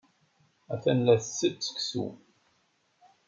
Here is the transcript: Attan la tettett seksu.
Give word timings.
Attan 0.73 0.99
la 1.05 1.15
tettett 1.21 1.63
seksu. 1.67 2.05